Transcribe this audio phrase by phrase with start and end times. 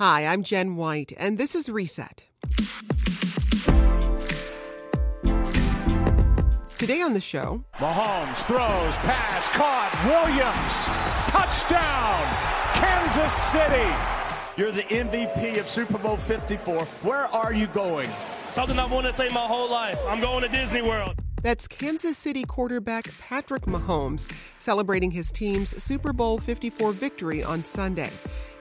[0.00, 2.24] Hi, I'm Jen White, and this is Reset.
[6.78, 10.86] Today on the show, Mahomes throws, pass, caught, Williams,
[11.28, 12.24] touchdown,
[12.80, 14.56] Kansas City.
[14.56, 16.82] You're the MVP of Super Bowl 54.
[17.02, 18.08] Where are you going?
[18.48, 19.98] Something I've wanted to say my whole life.
[20.08, 21.14] I'm going to Disney World.
[21.42, 28.10] That's Kansas City quarterback Patrick Mahomes celebrating his team's Super Bowl 54 victory on Sunday.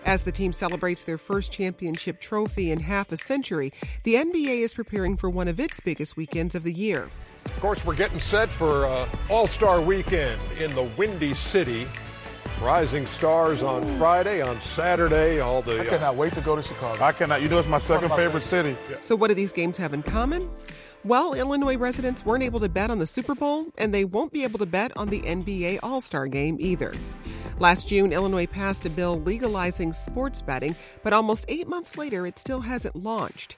[0.05, 4.73] As the team celebrates their first championship trophy in half a century, the NBA is
[4.73, 7.09] preparing for one of its biggest weekends of the year.
[7.45, 11.87] Of course, we're getting set for uh, All Star Weekend in the Windy City.
[12.61, 15.79] Rising stars on Friday, on Saturday, all the.
[15.79, 17.01] I cannot wait to go to Chicago.
[17.01, 17.41] I cannot.
[17.41, 18.75] You know, it's my second favorite city.
[18.99, 20.49] So, what do these games have in common?
[21.05, 24.43] Well, Illinois residents weren't able to bet on the Super Bowl, and they won't be
[24.43, 26.91] able to bet on the NBA All Star game either.
[27.57, 32.37] Last June, Illinois passed a bill legalizing sports betting, but almost eight months later, it
[32.37, 33.55] still hasn't launched.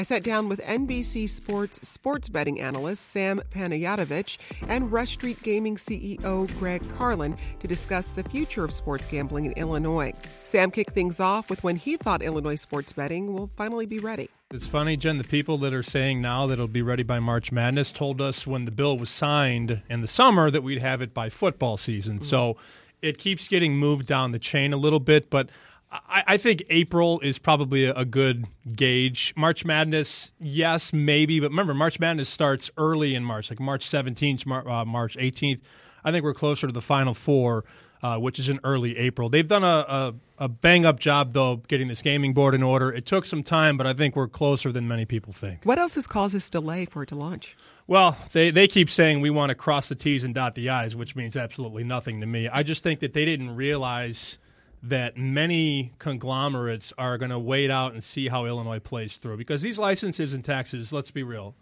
[0.00, 5.76] I sat down with NBC Sports sports betting analyst Sam Panayotovich and Rush Street Gaming
[5.76, 10.14] CEO Greg Carlin to discuss the future of sports gambling in Illinois.
[10.42, 14.30] Sam kicked things off with when he thought Illinois sports betting will finally be ready.
[14.52, 17.52] It's funny, Jen, the people that are saying now that it'll be ready by March
[17.52, 21.12] Madness told us when the bill was signed in the summer that we'd have it
[21.12, 22.20] by football season.
[22.20, 22.24] Mm-hmm.
[22.24, 22.56] So
[23.02, 25.50] it keeps getting moved down the chain a little bit, but
[25.92, 29.34] I, I think April is probably a, a, good gauge.
[29.36, 34.46] March Madness, yes, maybe, but remember, March Madness starts early in March, like March 17th,
[34.66, 35.60] uh, March 18th.
[36.04, 37.64] I think we're closer to the Final Four,
[38.02, 39.28] uh, which is in early April.
[39.28, 42.92] They've done a, a, a bang up job, though, getting this gaming board in order.
[42.92, 45.64] It took some time, but I think we're closer than many people think.
[45.64, 47.56] What else has caused this delay for it to launch?
[47.86, 50.94] Well, they, they keep saying we want to cross the T's and dot the I's,
[50.94, 52.48] which means absolutely nothing to me.
[52.48, 54.38] I just think that they didn't realize
[54.82, 59.62] that many conglomerates are going to wait out and see how Illinois plays through because
[59.62, 61.54] these licenses and taxes, let's be real,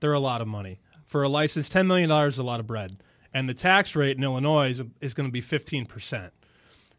[0.00, 0.80] they're a lot of money.
[1.06, 3.02] For a license, $10 million is a lot of bread.
[3.32, 6.30] And the tax rate in Illinois is, is going to be 15%,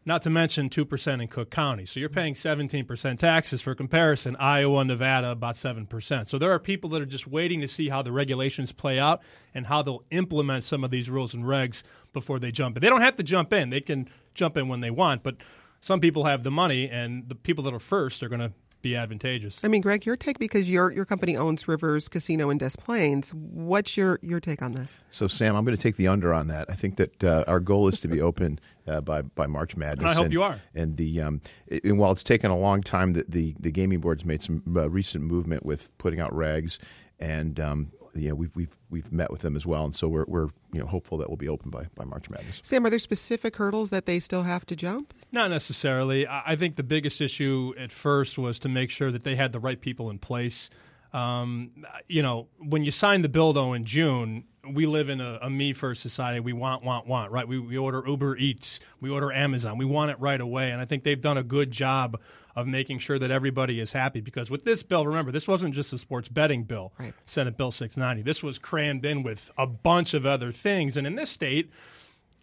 [0.04, 1.84] not to mention 2% in Cook County.
[1.84, 3.60] So you're paying 17% taxes.
[3.60, 6.28] For comparison, Iowa Nevada, about 7%.
[6.28, 9.20] So there are people that are just waiting to see how the regulations play out
[9.54, 12.82] and how they'll implement some of these rules and regs before they jump in.
[12.82, 15.22] They don't have to jump in, they can jump in when they want.
[15.22, 15.36] But
[15.80, 18.94] some people have the money, and the people that are first are going to be
[18.94, 19.60] advantageous.
[19.62, 23.34] I mean, Greg, your take because your your company owns Rivers Casino in Des Plaines.
[23.34, 24.98] What's your your take on this?
[25.10, 26.66] So, Sam, I'm going to take the under on that.
[26.68, 30.02] I think that uh, our goal is to be open uh, by by March Madness.
[30.02, 30.60] And I hope and, you are.
[30.74, 34.00] And the um, it, and while it's taken a long time, that the the gaming
[34.00, 36.78] board's made some uh, recent movement with putting out regs
[37.18, 40.24] and um, you know, we've we've we've met with them as well, and so we're
[40.26, 42.60] we're you know hopeful that we'll be open by by March Madness.
[42.62, 45.14] Sam, are there specific hurdles that they still have to jump?
[45.32, 46.26] Not necessarily.
[46.26, 49.60] I think the biggest issue at first was to make sure that they had the
[49.60, 50.70] right people in place.
[51.12, 51.70] Um,
[52.06, 55.50] you know, when you sign the bill though in June, we live in a, a,
[55.50, 56.40] me first society.
[56.40, 57.48] We want, want, want, right?
[57.48, 59.78] We, we order Uber Eats, we order Amazon.
[59.78, 60.70] We want it right away.
[60.70, 62.20] And I think they've done a good job
[62.58, 64.20] of making sure that everybody is happy.
[64.20, 67.14] Because with this bill, remember, this wasn't just a sports betting bill, right.
[67.24, 68.22] Senate Bill 690.
[68.22, 70.96] This was crammed in with a bunch of other things.
[70.96, 71.70] And in this state,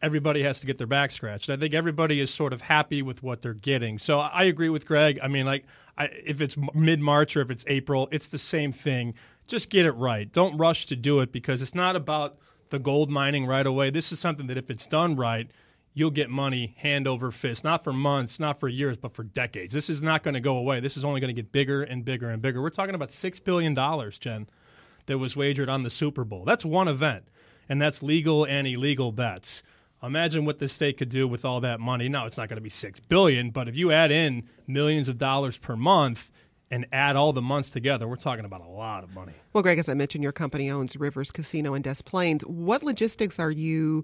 [0.02, 1.50] everybody has to get their back scratched.
[1.50, 4.00] I think everybody is sort of happy with what they're getting.
[4.00, 5.20] So I agree with Greg.
[5.22, 5.66] I mean, like,
[5.98, 9.16] I, if it's mid March or if it's April, it's the same thing.
[9.48, 10.32] Just get it right.
[10.32, 12.38] Don't rush to do it because it's not about
[12.70, 13.90] the gold mining right away.
[13.90, 15.52] This is something that if it's done right,
[15.96, 19.74] you'll get money hand over fist, not for months, not for years, but for decades.
[19.74, 20.80] This is not going to go away.
[20.82, 22.62] This is only going to get bigger and bigger and bigger.
[22.62, 23.74] We're talking about $6 billion,
[24.20, 24.48] Jen,
[25.08, 26.44] that was wagered on the Super Bowl.
[26.44, 27.24] That's one event,
[27.70, 29.64] and that's legal and illegal bets.
[30.04, 32.10] Imagine what the state could do with all that money.
[32.10, 35.18] Now, it's not going to be 6 billion, but if you add in millions of
[35.18, 36.32] dollars per month,
[36.72, 39.34] and add all the months together, we're talking about a lot of money.
[39.54, 42.44] Well, Greg, as I mentioned, your company owns Rivers Casino in Des Plaines.
[42.46, 44.04] What logistics are you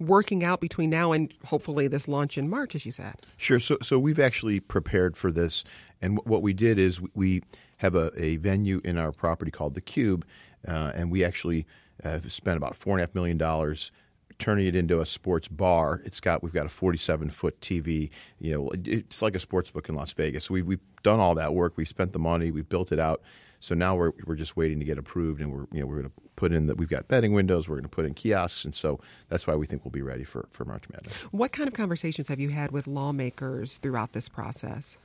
[0.00, 3.14] working out between now and hopefully this launch in March, as you said?
[3.36, 3.58] Sure.
[3.58, 5.64] So, so we've actually prepared for this,
[6.00, 7.42] and what we did is we
[7.78, 10.24] have a, a venue in our property called the Cube,
[10.66, 11.66] uh, and we actually
[12.04, 13.90] uh, spent about four and a half million dollars
[14.38, 16.00] turning it into a sports bar.
[16.04, 18.10] It's got we've got a 47 foot TV.
[18.38, 20.50] You know, it's like a sports book in Las Vegas.
[20.50, 21.74] we, we've done all that work.
[21.76, 22.50] We've spent the money.
[22.50, 23.22] We've built it out.
[23.60, 26.10] So now we're we're just waiting to get approved, and we're you know we're going
[26.10, 27.68] to put in that we've got betting windows.
[27.68, 30.24] We're going to put in kiosks, and so that's why we think we'll be ready
[30.24, 31.14] for for March Madness.
[31.32, 34.96] What kind of conversations have you had with lawmakers throughout this process?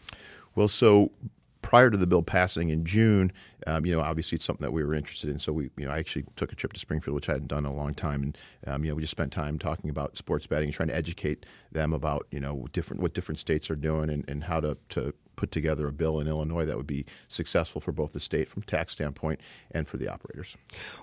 [0.56, 1.12] Well, so
[1.64, 3.32] prior to the bill passing in June,
[3.66, 5.40] um, you know, obviously it's something that we were interested in.
[5.40, 7.66] So we, you know, I actually took a trip to Springfield, which I hadn't done
[7.66, 10.46] in a long time, and um, you know, we just spent time talking about sports
[10.46, 14.12] betting and trying to educate them about you know different what different states are doing
[14.12, 17.82] and, and how to to put together a bill in Illinois that would be successful
[17.82, 19.40] for both the state from tax standpoint
[19.72, 20.56] and for the operators.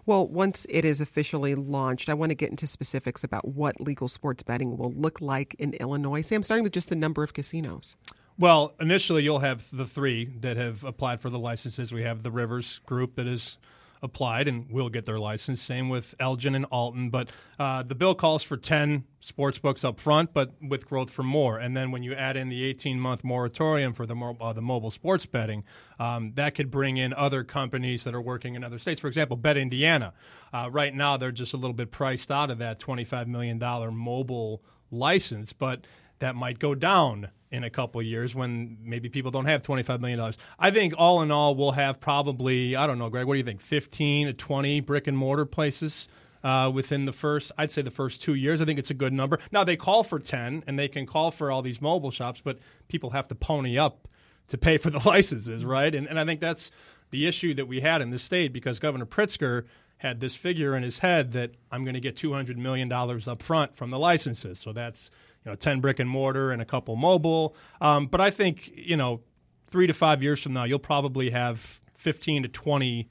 [0.07, 4.09] Well, once it is officially launched, I want to get into specifics about what legal
[4.09, 6.21] sports betting will look like in Illinois.
[6.21, 7.97] Sam, starting with just the number of casinos.
[8.39, 11.93] Well, initially you'll have the three that have applied for the licenses.
[11.93, 13.59] We have the Rivers group that is
[14.03, 15.61] applied and will get their license.
[15.61, 17.11] Same with Elgin and Alton.
[17.11, 21.23] But uh, the bill calls for 10 sports books up front, but with growth for
[21.23, 21.59] more.
[21.59, 24.63] And then when you add in the 18 month moratorium for the, mo- uh, the
[24.63, 25.65] mobile sports betting,
[25.99, 29.01] um, that could bring in other companies that are working in other states.
[29.01, 30.15] For example, Bet Indiana.
[30.53, 33.59] Uh, right now, they're just a little bit priced out of that $25 million
[33.95, 35.87] mobile license, but
[36.21, 40.33] that might go down in a couple years when maybe people don't have $25 million.
[40.59, 43.45] I think all in all, we'll have probably, I don't know, Greg, what do you
[43.45, 46.07] think, 15 to 20 brick and mortar places
[46.45, 48.61] uh, within the first, I'd say the first two years.
[48.61, 49.39] I think it's a good number.
[49.51, 52.59] Now, they call for 10 and they can call for all these mobile shops, but
[52.89, 54.07] people have to pony up
[54.49, 55.95] to pay for the licenses, right?
[55.95, 56.71] And, and I think that's
[57.11, 59.65] the issue that we had in the state because Governor Pritzker
[59.99, 63.77] had this figure in his head that I'm going to get $200 million up front
[63.77, 64.59] from the licenses.
[64.59, 65.11] So that's
[65.45, 67.55] you know, 10 brick and mortar and a couple mobile.
[67.81, 69.21] Um, but I think, you know,
[69.67, 73.09] three to five years from now, you'll probably have 15 to 20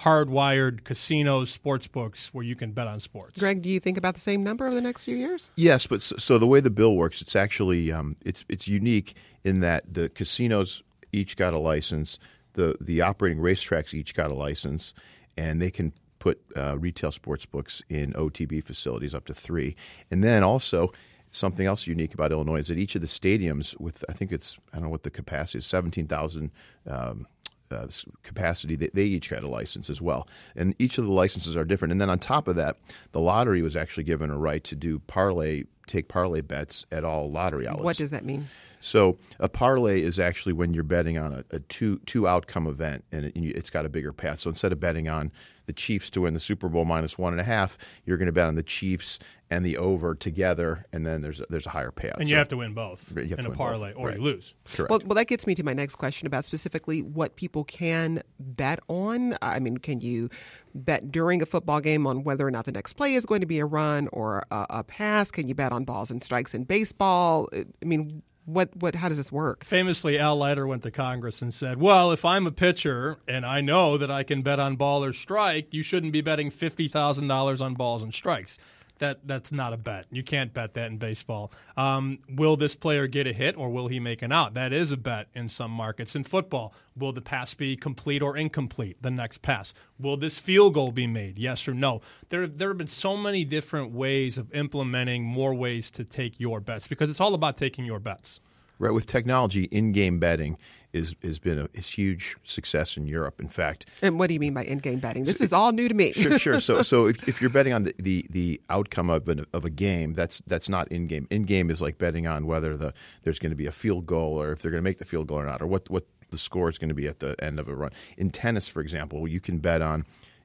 [0.00, 3.38] hardwired casinos, sports books where you can bet on sports.
[3.38, 5.50] Greg, do you think about the same number over the next few years?
[5.56, 9.14] Yes, but so, so the way the bill works, it's actually um, it's it's unique
[9.44, 10.82] in that the casinos
[11.12, 12.18] each got a license,
[12.54, 14.94] the the operating racetracks each got a license,
[15.36, 19.76] and they can put uh, retail sports books in OTB facilities up to three,
[20.10, 20.90] and then also
[21.32, 24.56] something else unique about Illinois is that each of the stadiums, with I think it's
[24.72, 26.52] I don't know what the capacity is, seventeen thousand.
[26.86, 27.26] Um,
[27.70, 27.86] uh,
[28.22, 30.28] capacity, they, they, each had a license as well.
[30.54, 31.92] And each of the licenses are different.
[31.92, 32.76] And then on top of that,
[33.12, 37.30] the lottery was actually given a right to do parlay, take parlay bets at all
[37.30, 37.84] lottery outlets.
[37.84, 38.48] What does that mean?
[38.82, 43.04] So a parlay is actually when you're betting on a, a two two outcome event,
[43.12, 44.40] and it, has got a bigger path.
[44.40, 45.30] So instead of betting on
[45.66, 48.32] the Chiefs to win the Super Bowl minus one and a half, you're going to
[48.32, 49.20] bet on the Chiefs
[49.50, 52.16] and the over together, and then there's a, there's a higher payout.
[52.18, 54.00] And you have to win both in a parlay, both.
[54.00, 54.16] or right.
[54.16, 54.54] you lose.
[54.74, 54.90] Correct.
[54.90, 58.80] Well, well, that gets me to my next question about specifically what people can bet
[58.88, 59.36] on.
[59.40, 60.28] I mean, can you
[60.74, 63.46] bet during a football game on whether or not the next play is going to
[63.46, 65.30] be a run or a, a pass?
[65.30, 67.48] Can you bet on balls and strikes in baseball?
[67.52, 69.64] I mean, what what how does this work?
[69.64, 73.60] Famously, Al Leiter went to Congress and said, "Well, if I'm a pitcher and I
[73.60, 77.28] know that I can bet on ball or strike, you shouldn't be betting fifty thousand
[77.28, 78.58] dollars on balls and strikes."
[79.02, 80.06] That that's not a bet.
[80.12, 81.52] You can't bet that in baseball.
[81.76, 84.54] Um, will this player get a hit or will he make an out?
[84.54, 86.14] That is a bet in some markets.
[86.14, 88.96] In football, will the pass be complete or incomplete?
[89.02, 89.74] The next pass.
[89.98, 91.36] Will this field goal be made?
[91.36, 92.00] Yes or no?
[92.28, 96.60] There there have been so many different ways of implementing more ways to take your
[96.60, 98.40] bets because it's all about taking your bets.
[98.78, 100.58] Right, with technology, in-game betting
[100.92, 103.40] is has been a, a, huge success in Europe.
[103.40, 105.24] In fact, and what do you mean by in-game betting?
[105.24, 106.12] This so, is all new to me.
[106.12, 106.60] sure, sure.
[106.62, 109.70] So, so if, if you're betting on the, the, the outcome of an, of a
[109.70, 111.26] game, that's that's not in-game.
[111.30, 114.52] In-game is like betting on whether the there's going to be a field goal or
[114.52, 116.68] if they're going to make the field goal or not, or what what the score
[116.68, 117.90] is going to be at the end of a run.
[118.16, 120.04] In tennis, for example, you can bet on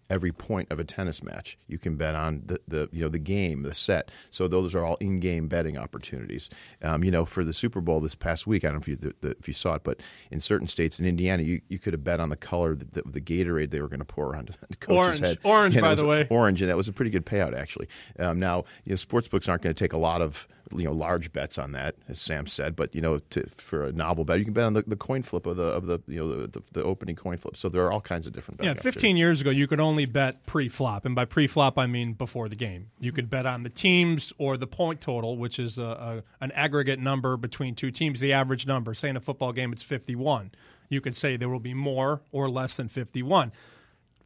[0.09, 1.57] every point of a tennis match.
[1.67, 4.11] You can bet on the, the you know the game, the set.
[4.29, 6.49] So those are all in-game betting opportunities.
[6.81, 8.95] Um, you know, for the Super Bowl this past week, I don't know if you
[8.95, 9.99] the, the, if you saw it, but
[10.31, 13.01] in certain states in Indiana, you, you could have bet on the color of the,
[13.05, 15.37] the Gatorade they were going to pour onto the coach's orange, head.
[15.43, 17.87] Orange, by the way, orange, and that was a pretty good payout actually.
[18.19, 20.91] Um, now, you know, sports books aren't going to take a lot of you know
[20.91, 22.75] large bets on that, as Sam said.
[22.75, 25.21] But you know, to, for a novel bet, you can bet on the, the coin
[25.21, 27.57] flip of the of the you know the, the, the opening coin flip.
[27.57, 28.59] So there are all kinds of different.
[28.59, 28.65] Bets.
[28.65, 32.49] Yeah, 15 years ago, you could only bet pre-flop, and by pre-flop, I mean before
[32.49, 32.89] the game.
[32.99, 36.51] You could bet on the teams or the point total, which is a, a, an
[36.51, 38.93] aggregate number between two teams, the average number.
[38.93, 40.51] Say in a football game, it's 51
[40.89, 43.51] You could say there will be more or less than 51.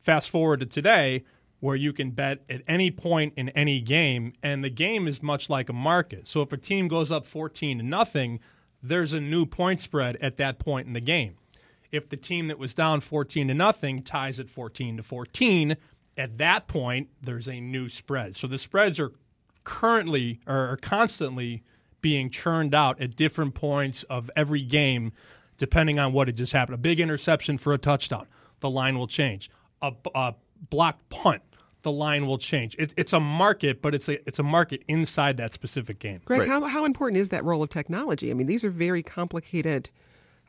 [0.01, 1.23] Fast forward to today,
[1.61, 5.49] where you can bet at any point in any game, and the game is much
[5.49, 6.27] like a market.
[6.27, 8.39] So if a team goes up 14 to nothing,
[8.83, 11.35] there's a new point spread at that point in the game.
[11.91, 15.77] If the team that was down 14 to nothing ties at 14 to 14,
[16.17, 18.35] at that point there's a new spread.
[18.35, 19.11] So the spreads are
[19.63, 21.63] currently or are constantly
[22.01, 25.11] being churned out at different points of every game
[25.57, 26.73] depending on what had just happened.
[26.73, 28.25] A big interception for a touchdown,
[28.61, 29.51] the line will change.
[29.83, 30.33] A, a
[30.69, 31.43] blocked punt,
[31.83, 32.75] the line will change.
[32.77, 36.21] It, it's a market, but it's a it's a market inside that specific game.
[36.25, 36.49] Greg, right.
[36.49, 38.31] how how important is that role of technology?
[38.31, 39.89] I mean, these are very complicated.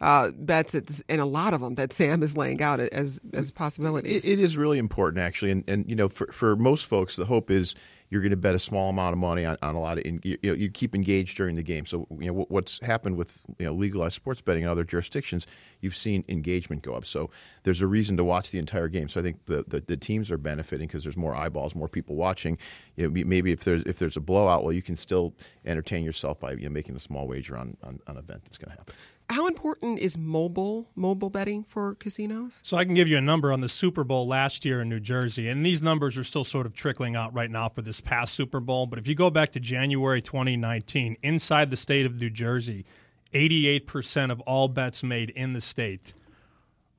[0.00, 4.24] Uh, bets and a lot of them that Sam is laying out as as possibilities.
[4.24, 7.26] it, it is really important, actually, and and you know, for for most folks, the
[7.26, 7.76] hope is
[8.12, 10.20] you're going to bet a small amount of money on, on a lot of in,
[10.22, 11.86] you, you, keep engaged during the game.
[11.86, 15.46] So you know what's happened with you know legalized sports betting in other jurisdictions,
[15.80, 17.06] you've seen engagement go up.
[17.06, 17.30] So
[17.62, 19.08] there's a reason to watch the entire game.
[19.08, 22.14] So I think the the, the teams are benefiting because there's more eyeballs, more people
[22.14, 22.58] watching.
[22.96, 25.32] You know, maybe if there's if there's a blowout, well, you can still
[25.64, 28.58] entertain yourself by you know, making a small wager on, on, on an event that's
[28.58, 28.94] going to happen.
[29.32, 32.60] How important is mobile mobile betting for casinos?
[32.62, 35.00] So I can give you a number on the Super Bowl last year in New
[35.00, 38.34] Jersey, and these numbers are still sort of trickling out right now for this past
[38.34, 38.84] Super Bowl.
[38.84, 42.84] But if you go back to January 2019, inside the state of New Jersey,
[43.32, 46.12] 88% of all bets made in the state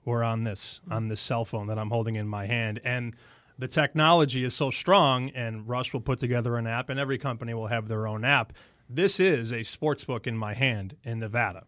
[0.04, 3.16] were on this on this cell phone that I'm holding in my hand, and
[3.60, 5.30] the technology is so strong.
[5.36, 8.54] And Rush will put together an app, and every company will have their own app.
[8.90, 11.68] This is a sports book in my hand in Nevada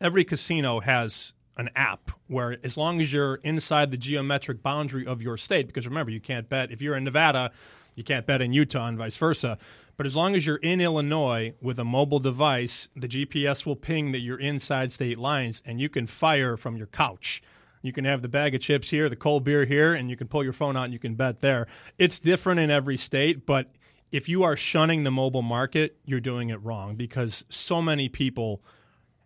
[0.00, 5.20] every casino has an app where as long as you're inside the geometric boundary of
[5.20, 7.50] your state because remember you can't bet if you're in Nevada
[7.94, 9.58] you can't bet in Utah and vice versa.
[9.96, 14.12] But as long as you're in Illinois with a mobile device the GPS will ping
[14.12, 17.42] that you're inside state lines and you can fire from your couch.
[17.82, 20.28] You can have the bag of chips here the cold beer here and you can
[20.28, 21.66] pull your phone out and you can bet there.
[21.98, 23.70] It's different in every state but
[24.12, 28.62] if you are shunning the mobile market you're doing it wrong because so many people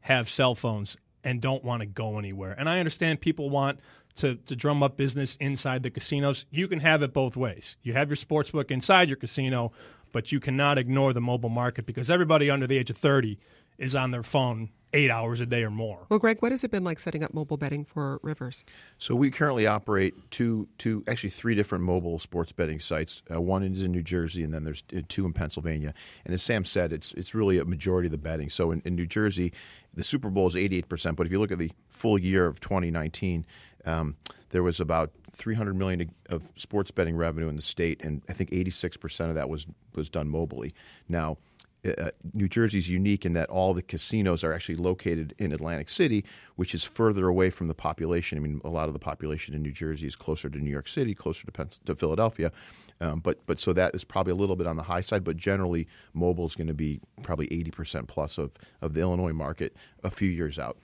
[0.04, 2.54] have cell phones and don't want to go anywhere.
[2.58, 3.80] And I understand people want
[4.16, 6.44] to, to drum up business inside the casinos.
[6.50, 7.76] You can have it both ways.
[7.82, 9.73] You have your sports book inside your casino,
[10.12, 13.38] but you cannot ignore the mobile market because everybody under the age of 30
[13.78, 16.06] is on their phone eight hours a day or more.
[16.08, 18.64] Well, Greg, what has it been like setting up mobile betting for Rivers?
[18.96, 23.22] So we currently operate two, two, actually three different mobile sports betting sites.
[23.30, 25.92] Uh, one is in New Jersey, and then there's uh, two in Pennsylvania.
[26.24, 28.48] And as Sam said, it's it's really a majority of the betting.
[28.48, 29.52] So in, in New Jersey,
[29.92, 31.16] the Super Bowl is 88 percent.
[31.16, 33.44] But if you look at the full year of 2019.
[33.86, 34.16] Um,
[34.50, 38.52] there was about 300 million of sports betting revenue in the state, and I think
[38.52, 40.72] 86 percent of that was was done mobily.
[41.08, 41.38] Now,
[41.84, 45.88] uh, New Jersey is unique in that all the casinos are actually located in Atlantic
[45.88, 46.24] City,
[46.56, 48.38] which is further away from the population.
[48.38, 50.88] I mean, a lot of the population in New Jersey is closer to New York
[50.88, 52.52] City, closer to, Pens- to Philadelphia.
[53.00, 55.24] Um, but but so that is probably a little bit on the high side.
[55.24, 59.32] But generally, mobile is going to be probably 80 percent plus of, of the Illinois
[59.32, 60.78] market a few years out.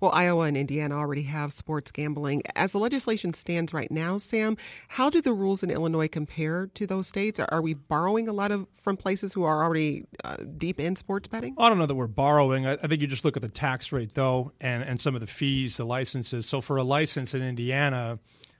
[0.00, 2.42] Well, Iowa and Indiana already have sports gambling.
[2.54, 4.56] As the legislation stands right now, Sam,
[4.88, 7.40] how do the rules in Illinois compare to those states?
[7.40, 11.28] Are, we borrowing a lot of from places who are already uh, deep in sports
[11.28, 11.54] betting?
[11.58, 12.66] I don't know that we're borrowing.
[12.66, 15.20] I, I think you just look at the tax rate, though, and, and some of
[15.20, 16.46] the fees, the licenses.
[16.46, 18.18] So for a license in Indiana,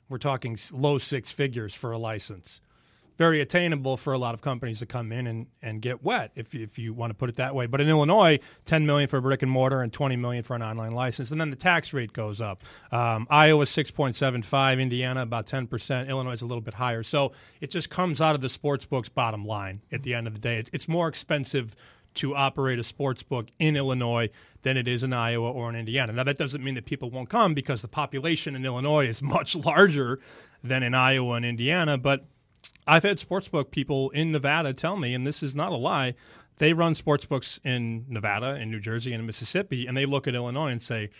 [0.08, 2.61] we're talking low six figures for a license
[3.16, 6.54] very attainable for a lot of companies to come in and, and get wet, if,
[6.54, 7.66] if you want to put it that way.
[7.66, 10.62] But in Illinois, 10 million for a brick and mortar and 20 million for an
[10.62, 12.61] online license, and then the tax rate goes up.
[12.92, 17.02] Um, Iowa 6.75, Indiana about 10 percent, Illinois is a little bit higher.
[17.02, 19.80] So it just comes out of the sports book's bottom line.
[19.90, 21.75] At the end of the day, it's more expensive
[22.16, 24.30] to operate a sports book in Illinois
[24.62, 26.12] than it is in Iowa or in Indiana.
[26.12, 29.54] Now that doesn't mean that people won't come because the population in Illinois is much
[29.54, 30.18] larger
[30.64, 32.25] than in Iowa and Indiana, but
[32.87, 36.14] I've had sportsbook people in Nevada tell me, and this is not a lie,
[36.58, 40.70] they run sportsbooks in Nevada, in New Jersey, and Mississippi, and they look at Illinois
[40.70, 41.11] and say,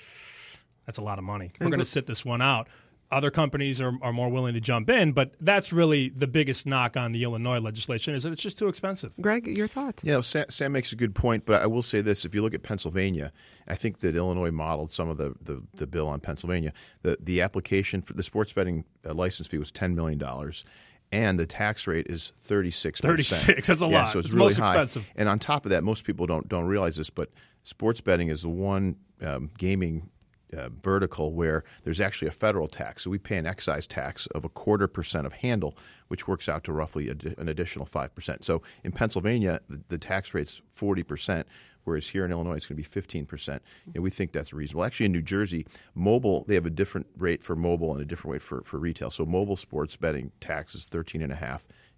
[0.87, 1.53] that's a lot of money.
[1.61, 2.69] We're going to sit this one out.
[3.09, 6.97] Other companies are, are more willing to jump in, but that's really the biggest knock
[6.97, 9.13] on the Illinois legislation is that it's just too expensive.
[9.21, 10.03] Greg, your thoughts?
[10.03, 12.53] Yeah, Sam, Sam makes a good point, but I will say this: if you look
[12.53, 13.33] at Pennsylvania,
[13.69, 16.73] I think that Illinois modeled some of the, the, the bill on Pennsylvania.
[17.03, 20.65] The the application for the sports betting uh, license fee was ten million dollars,
[21.13, 24.13] and the tax rate is 36 36 that's a yeah, lot.
[24.13, 24.73] so it's, it's really most high.
[24.73, 25.09] expensive.
[25.17, 27.31] and on top of that most people don't don't realize this but
[27.65, 30.11] sports betting is the one um, gaming
[30.57, 34.45] uh, vertical where there's actually a federal tax so we pay an excise tax of
[34.45, 35.77] a quarter percent of handle
[36.09, 40.63] which works out to roughly an additional 5% so in pennsylvania the, the tax rate's
[40.79, 41.45] 40%
[41.87, 43.61] whereas here in Illinois it's going to be 15%.
[43.95, 44.85] And we think that's reasonable.
[44.85, 48.33] Actually, in New Jersey, mobile they have a different rate for mobile and a different
[48.33, 49.11] rate for, for retail.
[49.11, 51.23] So mobile sports betting tax is 13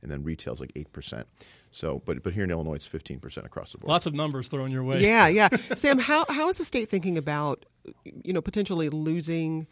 [0.02, 1.26] and a half, and then retail is like eight percent.
[1.71, 3.88] So, but but here in Illinois, it's 15 percent across the board.
[3.88, 5.00] Lots of numbers thrown your way.
[5.00, 5.49] Yeah, yeah.
[5.76, 7.67] Sam, how how is the state thinking about
[8.05, 9.67] you know potentially losing?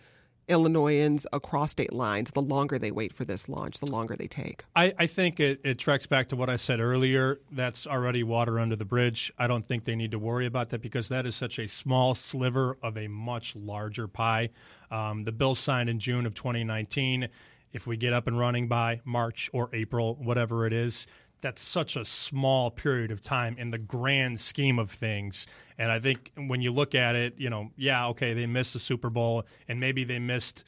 [0.48, 4.64] Illinoisans across state lines, the longer they wait for this launch, the longer they take.
[4.76, 7.40] I, I think it, it tracks back to what I said earlier.
[7.50, 9.32] That's already water under the bridge.
[9.38, 12.14] I don't think they need to worry about that because that is such a small
[12.14, 14.50] sliver of a much larger pie.
[14.90, 17.28] Um, the bill signed in June of 2019.
[17.76, 21.06] If we get up and running by March or April, whatever it is,
[21.42, 25.46] that's such a small period of time in the grand scheme of things.
[25.76, 28.80] And I think when you look at it, you know, yeah, okay, they missed the
[28.80, 30.64] Super Bowl and maybe they missed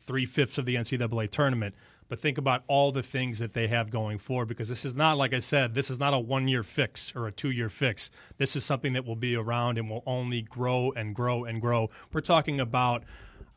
[0.00, 1.76] three fifths of the NCAA tournament.
[2.08, 5.16] But think about all the things that they have going forward because this is not,
[5.16, 8.10] like I said, this is not a one year fix or a two year fix.
[8.38, 11.90] This is something that will be around and will only grow and grow and grow.
[12.12, 13.04] We're talking about,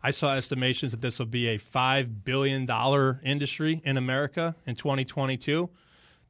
[0.03, 2.67] I saw estimations that this will be a $5 billion
[3.24, 5.70] industry in America in 2022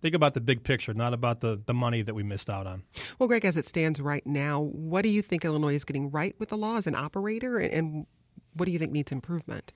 [0.02, 2.84] think about the big picture, not about the, the money that we missed out on.
[3.20, 6.36] Well, Greg, as it stands right now, what do you think Illinois is getting right
[6.40, 8.06] with the law as an operator, and, and
[8.54, 9.72] what do you think needs improvement?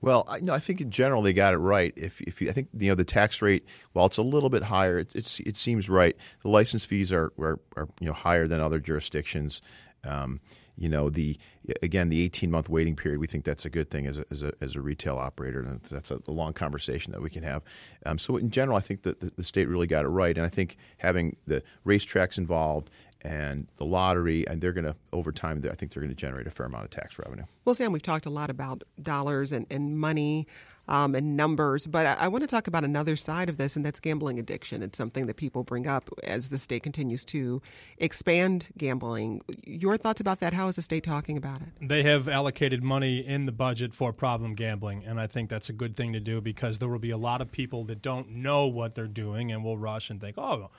[0.00, 1.94] Well, I, no, I think in general they got it right.
[1.96, 3.64] If, if you, I think you know the tax rate,
[3.94, 6.14] while it's a little bit higher, it, it's it seems right.
[6.42, 9.62] The license fees are, are, are you know higher than other jurisdictions.
[10.04, 10.40] Um,
[10.76, 11.38] you know the
[11.82, 14.42] again the 18 month waiting period we think that's a good thing as a, as
[14.42, 17.62] a, as a retail operator and that's a, long conversation that we can have.
[18.06, 20.44] Um, so in general i think that the, the, state really got it right and
[20.44, 22.90] i think having the racetracks involved
[23.22, 26.46] and the lottery and they're going to over time i think they're going to generate
[26.46, 27.44] a fair amount of tax revenue.
[27.64, 30.46] Well sam we've talked a lot about dollars and, and money
[30.88, 31.86] um, and numbers.
[31.86, 34.82] But I, I, want to talk about another side of this, and that's gambling addiction.
[34.82, 37.62] It's something that people bring up as the state continues to
[37.98, 39.42] expand gambling.
[39.64, 40.52] Your thoughts about that?
[40.52, 41.88] How is the state talking about it?
[41.88, 45.74] They have allocated money in the budget for problem gambling, and I think that's a
[45.74, 48.66] good thing to do because there will be a lot of people that don't know
[48.66, 50.70] what they're doing and will rush and think, oh,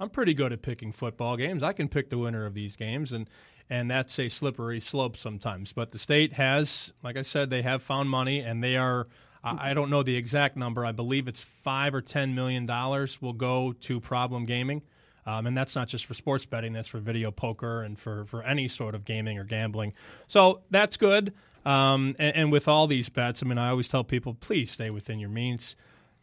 [0.00, 1.62] I'm pretty good at picking football games.
[1.62, 3.12] I can pick the winner of these games.
[3.12, 3.28] And
[3.70, 5.72] and that's a slippery slope sometimes.
[5.72, 9.06] But the state has, like I said, they have found money, and they are
[9.44, 10.84] I don't know the exact number.
[10.84, 14.82] I believe it's five or ten million dollars will go to problem gaming.
[15.26, 18.42] Um, and that's not just for sports betting, that's for video poker and for, for
[18.42, 19.92] any sort of gaming or gambling.
[20.26, 21.32] So that's good.
[21.64, 24.90] Um, and, and, with all these bets, I mean, I always tell people, please stay
[24.90, 25.76] within your means.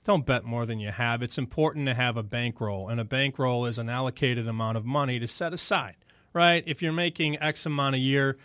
[0.03, 1.23] Don't bet more than you have.
[1.23, 5.17] It's important to have a bankroll, and a bankroll is an allocated amount of money
[5.17, 5.95] to set aside,
[6.33, 6.61] right?
[6.67, 8.37] If you're making X amount a year,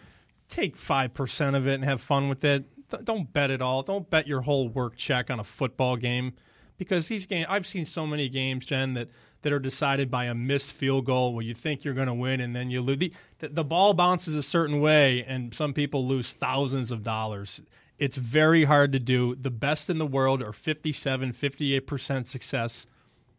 [0.48, 2.64] take 5% of it and have fun with it
[3.04, 3.82] don't bet it all.
[3.82, 6.34] Don't bet your whole work check on a football game
[6.76, 9.08] because these games I've seen so many games, Jen, that
[9.42, 12.40] that are decided by a missed field goal where you think you're going to win
[12.40, 13.10] and then you lose.
[13.38, 17.60] The, the ball bounces a certain way and some people lose thousands of dollars.
[17.98, 19.34] It's very hard to do.
[19.34, 22.86] The best in the world are 57, 58% success.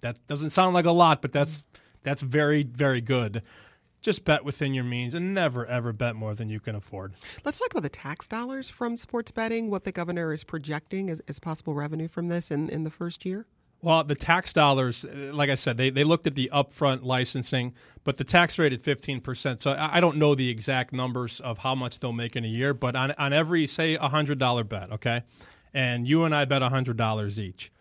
[0.01, 1.63] That doesn't sound like a lot, but that's
[2.03, 3.41] that's very very good
[4.05, 7.15] just bet within your means and never ever bet more than you can afford.
[7.43, 11.21] Let's talk about the tax dollars from sports betting, what the governor is projecting as,
[11.27, 13.47] as possible revenue from this in, in the first year.
[13.81, 17.73] Well, the tax dollars, uh, like I said, they, they looked at the upfront licensing,
[18.03, 19.61] but the tax rate at 15%.
[19.61, 22.47] So I, I don't know the exact numbers of how much they'll make in a
[22.47, 25.23] year, but on, on every, say, a $100 bet, okay?
[25.73, 27.71] And you and I bet $100 each.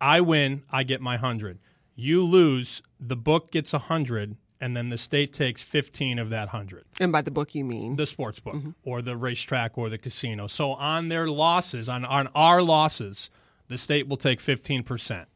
[0.00, 1.58] I win, I get my 100.
[1.94, 6.84] You lose, the book gets 100 and then the state takes 15 of that 100.
[7.00, 7.96] And by the book, you mean?
[7.96, 8.70] The sports book mm-hmm.
[8.84, 10.46] or the racetrack or the casino.
[10.46, 13.30] So on their losses, on, on our losses,
[13.68, 15.26] the state will take 15%.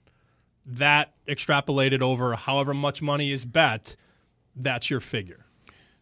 [0.64, 3.96] That extrapolated over however much money is bet,
[4.54, 5.46] that's your figure.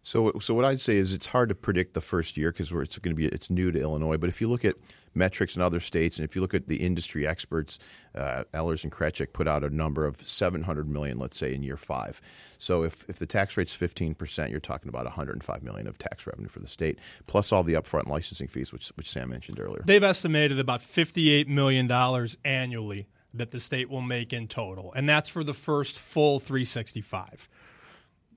[0.03, 2.99] So, so what I'd say is it's hard to predict the first year because it's
[2.99, 4.17] going to be it's new to Illinois.
[4.17, 4.77] But if you look at
[5.15, 7.79] metrics in other states, and if you look at the industry experts,
[8.15, 11.77] uh, Eilers and Krejcik put out a number of 700 million, let's say, in year
[11.77, 12.21] five.
[12.57, 16.27] So if, if the tax rate's 15 percent, you're talking about 105 million of tax
[16.27, 19.83] revenue for the state, plus all the upfront licensing fees, which which Sam mentioned earlier.
[19.85, 25.09] They've estimated about 58 million dollars annually that the state will make in total, and
[25.09, 27.49] that's for the first full 365.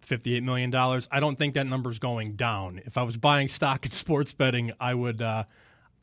[0.07, 0.73] $58 million.
[0.75, 2.81] I don't think that number's going down.
[2.85, 5.21] If I was buying stock in sports betting, I would.
[5.21, 5.45] Uh,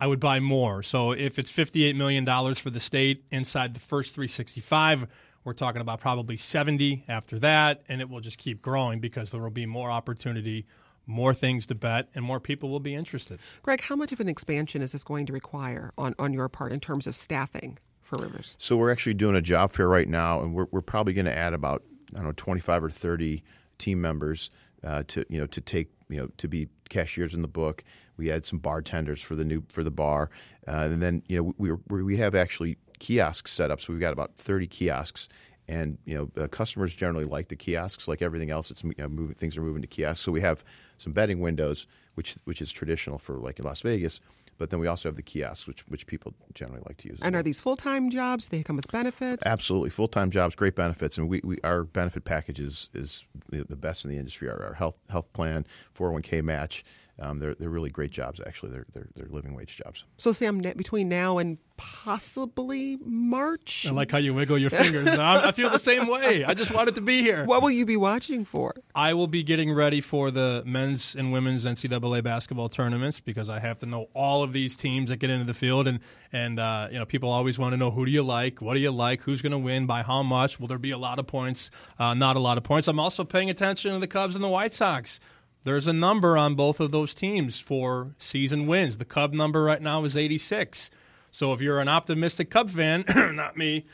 [0.02, 0.82] I would buy more.
[0.82, 5.06] So if it's $58 million for the state inside the first 365,
[5.44, 9.40] we're talking about probably 70 after that, and it will just keep growing because there
[9.40, 10.66] will be more opportunity,
[11.06, 13.40] more things to bet, and more people will be interested.
[13.62, 16.72] Greg, how much of an expansion is this going to require on, on your part
[16.72, 18.54] in terms of staffing for Rivers?
[18.58, 21.36] So we're actually doing a job fair right now, and we're, we're probably going to
[21.36, 21.82] add about,
[22.14, 23.42] I don't know, 25 or 30
[23.80, 24.50] team members
[24.84, 27.84] uh, to you know to take you know to be cashiers in the book.
[28.16, 30.30] We had some bartenders for the new for the bar,
[30.68, 33.80] uh, and then you know we we we have actually kiosks set up.
[33.80, 35.28] So we've got about thirty kiosks.
[35.68, 38.08] And you know, uh, customers generally like the kiosks.
[38.08, 40.20] Like everything else, it's you know, moving, things are moving to kiosks.
[40.20, 40.64] So we have
[40.98, 44.20] some betting windows, which which is traditional for like in Las Vegas.
[44.60, 47.18] But then we also have the kiosks, which which people generally like to use.
[47.22, 48.48] And are these full time jobs?
[48.48, 49.46] They come with benefits.
[49.46, 53.64] Absolutely, full time jobs, great benefits, and we, we our benefit package is is the,
[53.64, 54.50] the best in the industry.
[54.50, 56.84] Our, our health health plan, four hundred one k match.
[57.18, 58.40] Um, they're they're really great jobs.
[58.46, 60.04] Actually, they're they're, they're living wage jobs.
[60.16, 65.08] So Sam, between now and possibly March, I like how you wiggle your fingers.
[65.08, 66.44] I feel the same way.
[66.44, 67.44] I just wanted to be here.
[67.44, 68.74] What will you be watching for?
[68.94, 73.60] I will be getting ready for the men's and women's NCAA basketball tournaments because I
[73.60, 76.00] have to know all of these teams that get into the field, and
[76.32, 78.80] and uh, you know people always want to know who do you like, what do
[78.80, 81.26] you like, who's going to win, by how much, will there be a lot of
[81.26, 82.88] points, uh, not a lot of points.
[82.88, 85.20] I'm also paying attention to the Cubs and the White Sox.
[85.62, 88.98] There's a number on both of those teams for season wins.
[88.98, 90.90] The Cub number right now is 86.
[91.30, 93.84] So if you're an optimistic Cub fan, not me,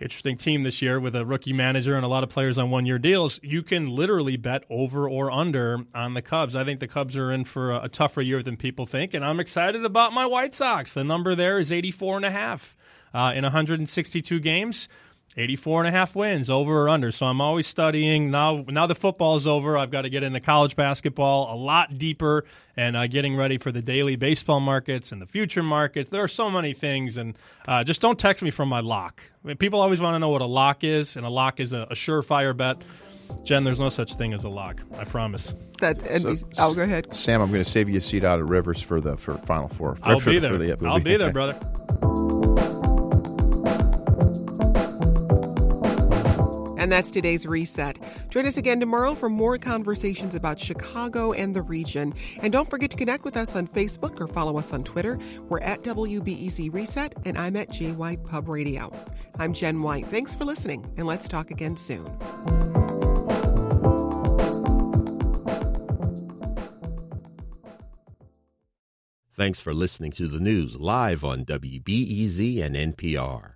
[0.00, 2.86] interesting team this year with a rookie manager and a lot of players on one
[2.86, 6.56] year deals, you can literally bet over or under on the Cubs.
[6.56, 9.24] I think the Cubs are in for a, a tougher year than people think, and
[9.24, 10.92] I'm excited about my White Sox.
[10.92, 12.76] The number there is 84 and a half
[13.14, 14.88] uh, in 162 games.
[15.36, 17.12] 84 and a half wins over or under.
[17.12, 18.30] So I'm always studying.
[18.30, 19.76] Now now the football is over.
[19.76, 22.44] I've got to get into college basketball a lot deeper
[22.76, 26.10] and uh, getting ready for the daily baseball markets and the future markets.
[26.10, 27.16] There are so many things.
[27.16, 27.36] And
[27.68, 29.22] uh, just don't text me from my lock.
[29.44, 31.72] I mean, people always want to know what a lock is, and a lock is
[31.72, 32.82] a, a surefire bet.
[33.44, 34.80] Jen, there's no such thing as a lock.
[34.96, 35.54] I promise.
[35.80, 37.14] That's so, I'll go ahead.
[37.14, 39.68] Sam, I'm going to save you a seat out at Rivers for the for Final
[39.68, 39.96] Four.
[40.02, 40.52] I'll for, be there.
[40.52, 41.58] For The, I'll be there, brother.
[46.86, 47.98] And that's today's reset.
[48.28, 52.14] Join us again tomorrow for more conversations about Chicago and the region.
[52.38, 55.18] And don't forget to connect with us on Facebook or follow us on Twitter.
[55.48, 58.92] We're at WBEZ Reset, and I'm at J White Pub Radio.
[59.40, 60.06] I'm Jen White.
[60.06, 62.06] Thanks for listening, and let's talk again soon.
[69.32, 73.55] Thanks for listening to the news live on WBEZ and NPR.